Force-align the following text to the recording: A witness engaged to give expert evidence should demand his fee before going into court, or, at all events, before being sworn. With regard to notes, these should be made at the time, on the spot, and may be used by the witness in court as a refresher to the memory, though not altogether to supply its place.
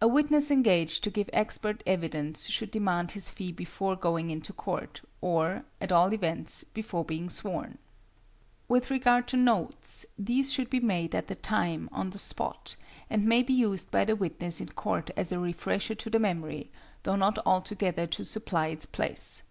A 0.00 0.08
witness 0.08 0.50
engaged 0.50 1.04
to 1.04 1.10
give 1.10 1.28
expert 1.30 1.82
evidence 1.86 2.48
should 2.48 2.70
demand 2.70 3.10
his 3.10 3.28
fee 3.28 3.52
before 3.52 3.96
going 3.96 4.30
into 4.30 4.50
court, 4.50 5.02
or, 5.20 5.66
at 5.78 5.92
all 5.92 6.14
events, 6.14 6.64
before 6.64 7.04
being 7.04 7.28
sworn. 7.28 7.76
With 8.66 8.90
regard 8.90 9.28
to 9.28 9.36
notes, 9.36 10.06
these 10.18 10.50
should 10.54 10.70
be 10.70 10.80
made 10.80 11.14
at 11.14 11.26
the 11.26 11.34
time, 11.34 11.90
on 11.92 12.08
the 12.08 12.18
spot, 12.18 12.76
and 13.10 13.26
may 13.26 13.42
be 13.42 13.52
used 13.52 13.90
by 13.90 14.06
the 14.06 14.16
witness 14.16 14.58
in 14.58 14.68
court 14.68 15.10
as 15.18 15.32
a 15.32 15.38
refresher 15.38 15.94
to 15.96 16.08
the 16.08 16.18
memory, 16.18 16.70
though 17.02 17.16
not 17.16 17.38
altogether 17.44 18.06
to 18.06 18.24
supply 18.24 18.68
its 18.68 18.86
place. 18.86 19.42